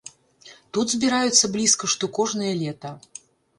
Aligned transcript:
Тут 0.77 0.85
збіраюцца 0.93 1.51
блізка 1.57 1.85
што 1.93 2.11
кожнае 2.19 2.53
лета. 2.65 2.97